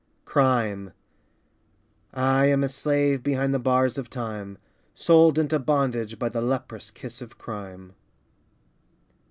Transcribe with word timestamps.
Crime 0.25 0.93
I 2.11 2.47
am 2.47 2.63
a 2.63 2.69
slave 2.69 3.21
Behind 3.21 3.53
the 3.53 3.59
bars 3.59 3.99
of 3.99 4.09
time, 4.09 4.57
Sold 4.95 5.37
into 5.37 5.59
bondage 5.59 6.17
By 6.17 6.29
the 6.29 6.41
leprous 6.41 6.89
kiss 6.89 7.21
of 7.21 7.37
crime. 7.37 7.93